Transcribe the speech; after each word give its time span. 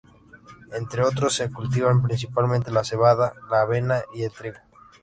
Entre 0.73 1.03
otros 1.05 1.35
se 1.35 1.51
cultivan 1.51 2.01
principalmente 2.01 2.71
la 2.71 2.83
cebada, 2.83 3.35
la 3.51 3.61
avena 3.61 4.01
y 4.15 4.23
el 4.23 4.31
trigo. 4.31 4.57